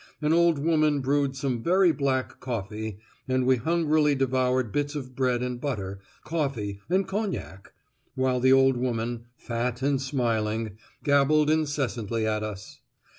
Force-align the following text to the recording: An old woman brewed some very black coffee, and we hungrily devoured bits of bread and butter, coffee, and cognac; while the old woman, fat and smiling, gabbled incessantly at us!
An 0.19 0.33
old 0.33 0.57
woman 0.57 0.99
brewed 0.99 1.35
some 1.35 1.61
very 1.61 1.91
black 1.91 2.39
coffee, 2.39 2.97
and 3.27 3.45
we 3.45 3.57
hungrily 3.57 4.15
devoured 4.15 4.71
bits 4.71 4.95
of 4.95 5.15
bread 5.15 5.43
and 5.43 5.61
butter, 5.61 5.99
coffee, 6.23 6.79
and 6.89 7.07
cognac; 7.07 7.71
while 8.15 8.39
the 8.39 8.51
old 8.51 8.77
woman, 8.77 9.25
fat 9.37 9.83
and 9.83 10.01
smiling, 10.01 10.79
gabbled 11.03 11.51
incessantly 11.51 12.25
at 12.25 12.41
us! 12.41 12.81